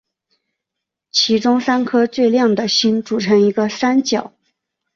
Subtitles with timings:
[1.11, 4.33] 其中三颗最亮的星组成一个三角。